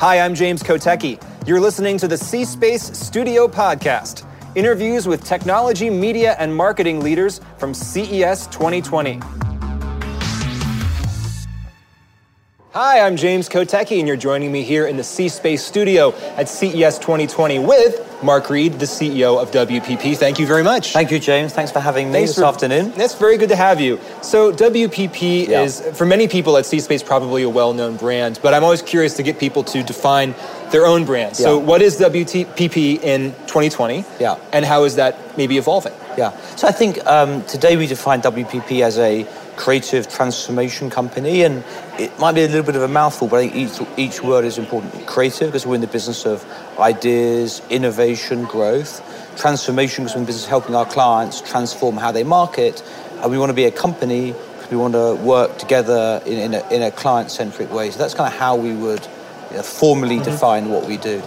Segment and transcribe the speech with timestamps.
[0.00, 1.22] Hi, I'm James Kotecki.
[1.46, 7.42] You're listening to the C Space Studio Podcast interviews with technology, media, and marketing leaders
[7.58, 9.20] from CES 2020.
[12.72, 16.48] Hi, I'm James Kotecki, and you're joining me here in the C Space studio at
[16.48, 20.16] CES 2020 with Mark Read, the CEO of WPP.
[20.16, 20.92] Thank you very much.
[20.92, 21.52] Thank you, James.
[21.52, 22.92] Thanks for having me Thanks this for, afternoon.
[22.94, 23.98] It's very good to have you.
[24.22, 25.62] So, WPP Yeah.
[25.62, 28.82] is, for many people at C Space, probably a well known brand, but I'm always
[28.82, 30.36] curious to get people to define
[30.70, 31.36] their own brand.
[31.36, 31.64] So, Yeah.
[31.64, 34.04] what is WPP in 2020?
[34.20, 34.36] Yeah.
[34.52, 35.94] And how is that maybe evolving?
[36.16, 36.32] Yeah.
[36.56, 39.26] So I think um, today we define WPP as a
[39.60, 41.62] creative transformation company, and
[41.98, 44.46] it might be a little bit of a mouthful, but I think each, each word
[44.46, 45.06] is important.
[45.06, 46.42] Creative, because we're in the business of
[46.78, 49.02] ideas, innovation, growth.
[49.36, 52.82] Transformation, because we're in the business of helping our clients transform how they market.
[53.20, 54.34] And we want to be a company,
[54.70, 57.90] we want to work together in, in a, in a client centric way.
[57.90, 59.06] So that's kind of how we would
[59.50, 60.30] you know, formally Mm-hmm.
[60.30, 61.22] define what we do.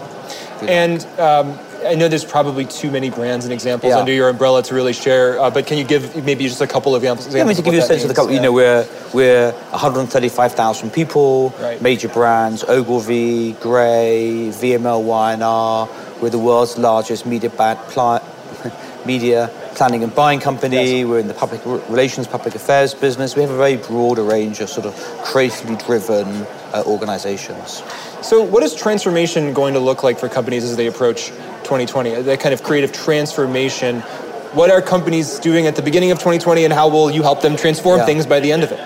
[0.68, 4.00] And um, I know there's probably too many brands and examples Yeah.
[4.00, 6.96] under your umbrella to really share, uh, but can you give maybe just a couple
[6.96, 7.34] of examples?
[7.34, 9.52] Yeah, I mean, to give you a sense of the company, you know, we're we're
[9.72, 11.82] 135,000 people, Right.
[11.82, 15.88] major brands, Ogilvy, Grey, VML Y&R.
[16.22, 18.72] We're the world's largest media ba- pli-
[19.06, 21.00] media planning and buying company.
[21.02, 21.08] Yes.
[21.08, 23.36] We're in the public relations, public affairs business.
[23.36, 27.84] We have a very broad range of sort of creatively driven uh, organizations.
[28.22, 31.28] So, what is transformation going to look like for companies as they approach
[31.64, 32.22] 2020?
[32.24, 34.02] That kind of creative transformation.
[34.54, 37.56] What are companies doing at the beginning of 2020, and how will you help them
[37.56, 38.06] transform Yeah.
[38.06, 38.80] things by the end of it?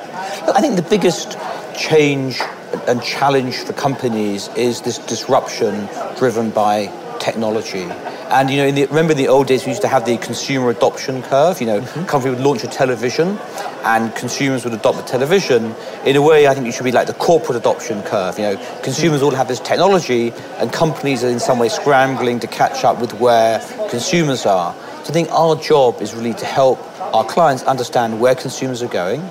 [0.48, 1.38] I think the biggest
[1.78, 2.42] change
[2.88, 6.90] and challenge for companies is this disruption driven by
[7.28, 7.84] technology.
[8.30, 10.18] And you know, in the, remember in the old days we used to have the
[10.18, 11.60] consumer adoption curve.
[11.60, 12.00] You know, mm-hmm.
[12.00, 13.38] a company would launch a television,
[13.84, 15.76] and consumers would adopt the television.
[16.06, 18.40] In a way, I think it should be like the corporate adoption curve.
[18.40, 22.48] You know, consumers all have this technology, and companies are in some way scrambling to
[22.48, 24.74] catch up with where consumers are.
[25.04, 26.80] So I think our job is really to help
[27.14, 29.22] our clients understand where consumers are going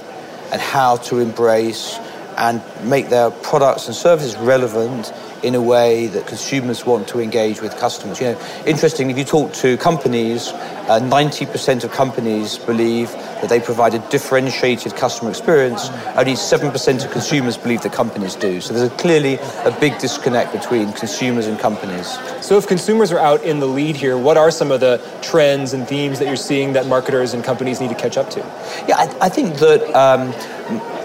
[0.53, 1.99] and how to embrace
[2.37, 5.13] and make their products and services relevant
[5.43, 8.21] in a way that consumers want to engage with customers.
[8.21, 13.11] You know, interestingly, if you talk to companies, uh, 90% of companies believe
[13.41, 15.89] that they provide a differentiated customer experience.
[16.17, 18.61] Only 7% of consumers believe that companies do.
[18.61, 22.19] So there's a, clearly a big disconnect between consumers and companies.
[22.41, 25.73] So, if consumers are out in the lead here, what are some of the trends
[25.73, 28.41] and themes that you're seeing that marketers and companies need to catch up to?
[28.89, 30.33] Yeah, I, I think that um,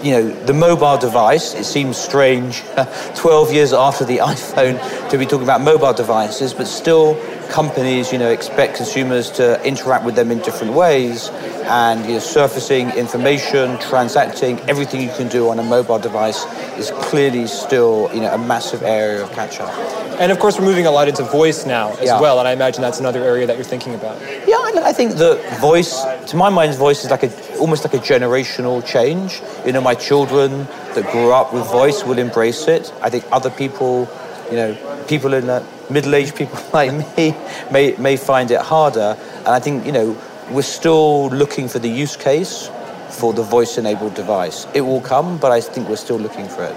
[0.02, 1.54] you know the mobile device.
[1.54, 2.62] It seems strange,
[3.16, 7.14] 12 years after the iPhone, to be talking about mobile devices, but still,
[7.52, 11.28] companies you know expect consumers to interact with them in different ways,
[11.68, 16.44] and you know, surfacing information, transacting, everything you can do on a mobile device
[16.78, 19.72] is clearly still you know a massive area of catch up.
[20.20, 22.20] And of course, we're moving a lot into voice now as Yeah.
[22.20, 24.16] well, and I imagine that's another area that you're thinking about.
[24.46, 25.92] Yeah, I, I think that voice,
[26.30, 29.40] to my mind, voice is like a almost like a generational change.
[29.66, 32.92] You know, my children that grew up with voice will embrace it.
[33.02, 34.08] I think other people,
[34.50, 37.34] you know, people in the middle-aged people like me
[37.70, 39.16] may may find it harder.
[39.38, 40.16] And I think you know
[40.50, 42.70] we're still looking for the use case
[43.10, 44.66] for the voice-enabled device.
[44.74, 46.76] It will come, but I think we're still looking for it.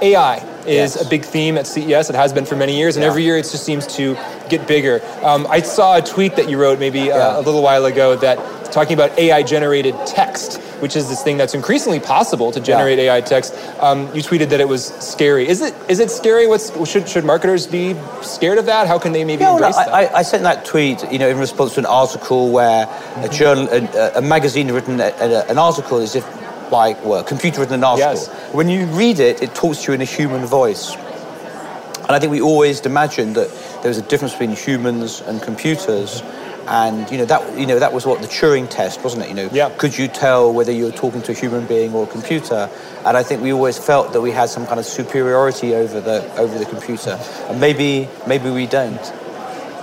[0.00, 1.00] AI is Yes.
[1.04, 2.08] a big theme at CES.
[2.08, 3.10] It has been for many years, and Yeah.
[3.10, 4.16] every year it just seems to
[4.48, 5.02] get bigger.
[5.24, 7.38] Um, I saw a tweet that you wrote maybe uh, Yeah.
[7.38, 8.38] a little while ago that
[8.70, 13.20] talking about AI generated text, which is this thing that's increasingly possible to generate AI
[13.20, 13.54] text.
[13.80, 15.48] Um, you tweeted that it was scary.
[15.48, 16.46] Is it is it scary?
[16.46, 18.86] What's should should marketers be scared of that?
[18.86, 19.88] How can they maybe Yeah, well, embrace that?
[19.92, 22.86] I, I, sent that tweet, you know, in response to an article where
[23.16, 26.24] a journal, a, a magazine had written a, a- an article as if,
[26.70, 28.12] like, well, a computer written an article.
[28.12, 28.28] Yes.
[28.52, 30.94] When you read it, it talks to you in a human voice.
[30.94, 33.48] And I think we always imagined that
[33.82, 36.22] there was a difference between humans and computers.
[36.70, 39.28] And you know that you know that was what the Turing test, wasn't it?
[39.30, 39.70] You know, Yeah.
[39.78, 42.68] could you tell whether you were talking to a human being or a computer?
[43.06, 46.22] And I think we always felt that we had some kind of superiority over the
[46.36, 47.18] over the computer.
[47.48, 49.00] And maybe maybe we don't.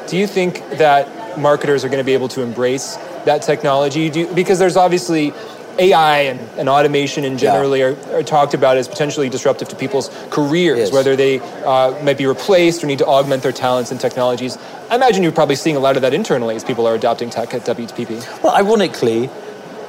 [0.07, 4.12] Do you think that marketers are going to be able to embrace that technology?
[4.12, 5.33] Do you, because there's obviously
[5.80, 10.10] AI and, and automation and generally are, are talked about as potentially disruptive to people's
[10.30, 10.92] careers, Yes.
[10.94, 14.57] whether they uh, might be replaced or need to augment their talents and technologies.
[14.89, 17.54] I imagine you're probably seeing a lot of that internally as people are adopting tech
[17.54, 18.44] at WPP.
[18.44, 19.30] Well, ironically,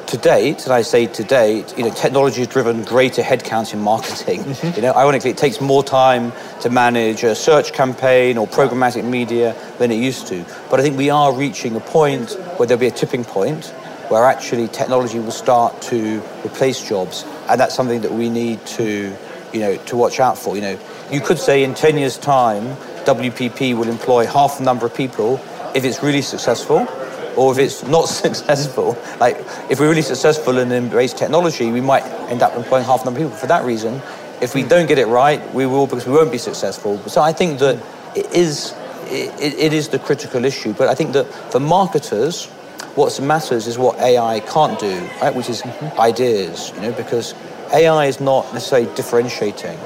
[0.09, 3.81] to date, and I say to date, you know, technology has driven greater headcount in
[3.81, 4.45] marketing.
[4.77, 9.57] You know, ironically, it takes more time to manage a search campaign or programmatic media
[9.79, 10.45] than it used to.
[10.71, 13.75] But I think we are reaching a point where there'll be a tipping point
[14.09, 19.17] where actually technology will start to replace jobs, and that's something that we need to,
[19.53, 20.55] you know, to watch out for.
[20.55, 20.79] You know,
[21.11, 25.41] you could say in 10 years' time, WPP will employ half the number of people
[25.75, 26.89] if it's really successful,
[27.37, 28.97] or if it's not successful.
[29.21, 29.37] Like,
[29.71, 33.21] if we're really successful and embrace technology, we might end up employing half the number
[33.21, 33.39] of people.
[33.39, 34.01] For that reason,
[34.41, 36.99] if we don't get it right, we will because we won't be successful.
[37.09, 37.83] So I think that
[38.17, 38.75] it is,
[39.07, 40.73] it, it is the critical issue.
[40.73, 42.49] But I think that for marketers,
[42.97, 45.35] what matters is what AI can't do, right?
[45.35, 46.01] Which is mm-hmm.
[46.01, 47.35] ideas, you know, because
[47.73, 49.79] AI is not necessarily differentiating.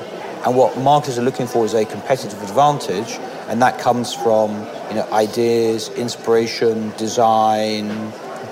[0.46, 3.18] And what marketers are looking for is a competitive advantage,
[3.48, 4.52] and that comes from
[4.88, 7.90] you know ideas, inspiration, design,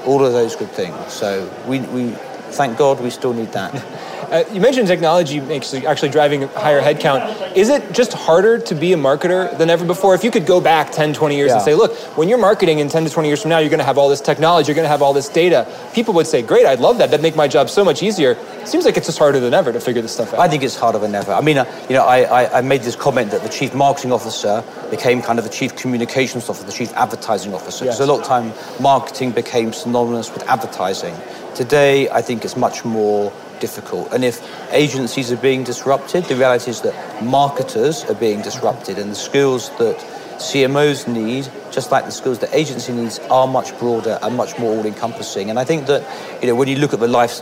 [0.05, 1.13] all of those good things.
[1.13, 2.11] So we, we
[2.51, 3.73] thank God we still need that.
[4.31, 7.57] Uh, you mentioned technology actually, actually driving higher headcount.
[7.57, 10.15] Is it just harder to be a marketer than ever before?
[10.15, 11.55] If you could go back 10, 20 years Yeah.
[11.55, 13.79] and say, look, when you're marketing in 10 to 20 years from now, you're going
[13.79, 15.67] to have all this technology, you're going to have all this data.
[15.95, 17.11] People would say, great, I'd love that.
[17.11, 18.37] That'd make my job so much easier.
[18.67, 20.41] Seems like it's just harder than ever to figure this stuff out.
[20.41, 21.33] I think it's harder than ever.
[21.33, 24.13] I mean, uh, you know, I, I, I made this comment that the chief marketing
[24.13, 27.87] officer became kind of the chief communications officer, the chief advertising officer.
[27.87, 27.99] Yes.
[28.01, 31.15] A lot of time, marketing became synonymous with advertising.
[31.55, 34.13] Today, I think it's much more difficult.
[34.13, 34.41] And if
[34.73, 39.71] agencies are being disrupted, the reality is that marketers are being disrupted, and the skills
[39.79, 39.97] that
[40.39, 44.77] CMOs need, just like the skills that agency needs, are much broader and much more
[44.77, 45.51] all-encompassing.
[45.51, 46.03] And I think that,
[46.41, 47.41] you know, when you look at the life,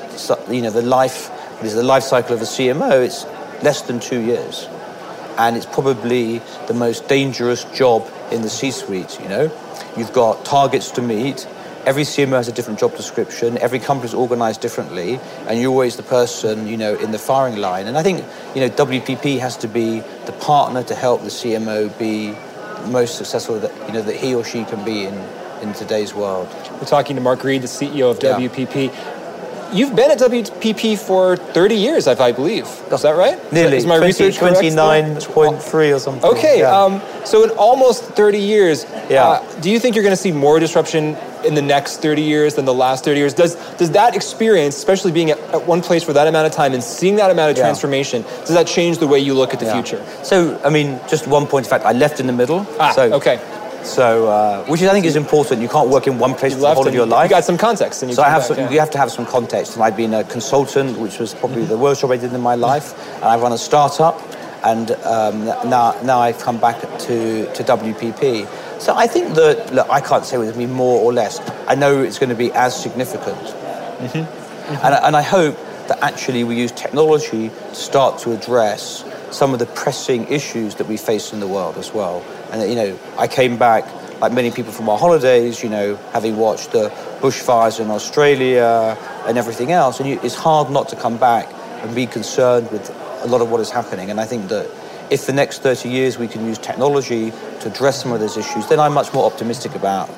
[0.51, 3.25] you know, the life, what is the life cycle of a CMO, it's
[3.63, 4.67] less than two years,
[5.37, 9.21] and it's probably the most dangerous job in the C-suite.
[9.21, 9.51] You know,
[9.97, 11.47] you've got targets to meet.
[11.87, 13.59] Every CMO has a different job description.
[13.59, 17.59] Every company is organized differently, and you're always the person, you know, in the firing
[17.59, 17.87] line.
[17.87, 18.25] And I think,
[18.57, 22.35] you know, WPP has to be the partner to help the CMO be
[22.91, 25.15] most successful that you know that he or she can be in
[25.63, 26.49] in today's world.
[26.73, 28.37] We're talking to Mark Read, the CEO of Yeah.
[28.37, 28.91] WPP.
[29.73, 32.67] You've been at WPP for 30 years, if I believe.
[32.93, 33.37] Is that right?
[33.53, 33.77] Nearly.
[33.79, 36.31] Is my 20 research 29.3 or something.
[36.31, 36.71] Okay, Yeah.
[36.85, 39.25] um, so in almost 30 years, Yeah.
[39.27, 42.55] uh, do you think you're going to see more disruption in the next 30 years
[42.57, 43.35] than the last 30 years?
[43.35, 46.75] Does does that experience, especially being at, at one place for that amount of time
[46.75, 47.65] and seeing that amount of Yeah.
[47.65, 49.75] transformation, does that change the way you look at the Yeah.
[49.75, 50.01] future?
[50.23, 52.67] So, I mean, just one point of fact, I left in the middle.
[52.81, 53.39] Ah, so, okay.
[53.85, 55.63] So, uh, which is, I think is important.
[55.63, 57.31] You can't work in one place You for the whole of your you life.
[57.31, 58.03] got some context.
[58.03, 58.71] And you so I have back, some, yeah.
[58.71, 59.75] you have to have some context.
[59.77, 62.57] And I've been a consultant, which was probably the worst job I did in my
[62.57, 62.89] life.
[63.17, 64.21] And I run a startup,
[64.65, 68.49] and um, now now I've come back to to WPP.
[68.79, 71.13] So I think that look, I can't say whether it's going to be more or
[71.13, 71.41] less.
[71.67, 74.19] I know it's going to be as significant, mm-hmm.
[74.19, 74.87] Mm-hmm.
[74.87, 75.57] and, and I hope
[75.89, 80.87] that actually we use technology to start to address some of the pressing issues that
[80.87, 82.25] we face in the world as well.
[82.51, 83.85] And that, you know, I came back
[84.21, 86.89] like many people from our holidays, you know, having watched the
[87.21, 88.97] bushfires in Australia
[89.27, 91.53] and everything else, and you, it's hard not to come back
[91.83, 92.91] and be concerned with
[93.23, 94.11] a lot of what is happening.
[94.11, 94.71] And I think that
[95.11, 97.31] if the next 30 years we can use technology
[97.61, 100.09] to address some of those issues, then I'm much more optimistic about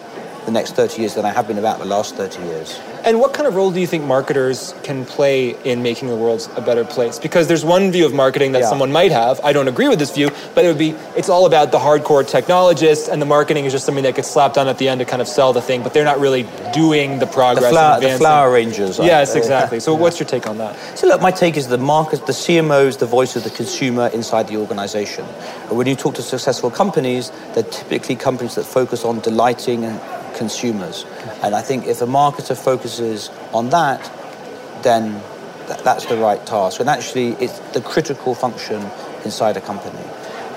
[0.48, 2.80] the next 30 years than I have been about the last 30 years.
[3.04, 6.48] And what kind of role do you think marketers can play in making the world
[6.56, 7.18] a better place?
[7.18, 8.70] Because there's one view of marketing that Yeah.
[8.70, 9.40] someone might have.
[9.44, 12.26] I don't agree with this view, but it would be it's all about the hardcore
[12.26, 15.04] technologists, and the marketing is just something that gets slapped on at the end to
[15.04, 17.70] kind of sell the thing, but they're not really doing the The, progress.
[17.70, 18.98] flower, and the flower rangers.
[18.98, 19.80] Yes, exactly.
[19.80, 20.74] So, what's your take on that?
[20.94, 24.06] So look, my take is the market, the CMO is the voice of the consumer
[24.14, 25.24] inside the organization.
[25.68, 29.84] And when you talk to successful companies, they're typically companies that focus on delighting
[30.38, 31.04] consumers.
[31.42, 34.00] And I think if a marketer focuses on that,
[34.82, 35.20] then
[35.66, 36.80] th- that's the right task.
[36.80, 38.80] And actually, it's the critical function
[39.24, 40.02] inside a company.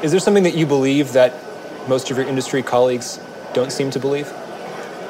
[0.03, 1.33] Is there something that you believe that
[1.87, 3.19] most of your industry colleagues
[3.53, 4.31] don't seem to believe?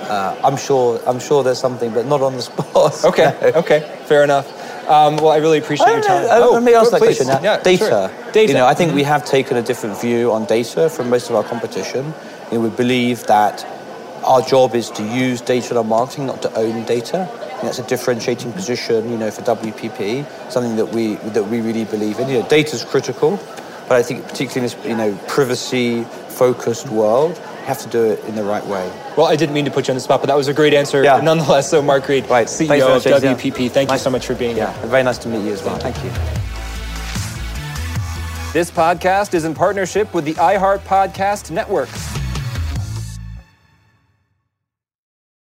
[0.09, 3.05] I'm sure, I'm sure there's something, but not on the spot.
[3.05, 4.47] Okay, okay, fair enough.
[4.89, 6.23] Um, well, I really appreciate I your time.
[6.23, 6.49] know.
[6.49, 7.17] Oh, Let me ask oh, that please.
[7.17, 7.39] question now.
[7.41, 7.85] Yeah, data.
[7.85, 8.31] sure.
[8.33, 8.47] Data.
[8.51, 8.95] You know, I think Mhm.
[8.95, 12.13] we have taken a different view on data from most of our competition.
[12.51, 13.63] You know, we believe that
[14.23, 17.29] our job is to use data in our marketing, not to own data.
[17.59, 20.25] And that's a differentiating position, you know, for WPP.
[20.51, 22.27] Something that we that we really believe in.
[22.29, 23.37] You know, data is critical,
[23.87, 28.23] but I think particularly in this you know privacy-focused world, you have to do it
[28.25, 28.91] in the right way.
[29.15, 30.73] Well, I didn't mean to put you on the spot, but that was a great
[30.73, 31.21] answer Yeah.
[31.21, 31.69] nonetheless.
[31.69, 32.47] So, Mark Read, Right.
[32.49, 33.23] CEO Thanks of much, James.
[33.23, 33.33] Yeah.
[33.33, 34.87] WPP, thank you so much for being Yeah, here.
[34.87, 35.77] very nice to meet you as well.
[35.77, 36.09] Thank you.
[38.53, 41.89] This podcast is in partnership with the iHeart Podcast Network.